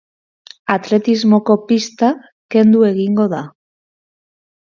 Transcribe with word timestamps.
Atletismoko 0.75 1.57
pista 1.71 2.09
kendu 2.55 2.83
egingo 2.89 3.27
da. 3.35 3.43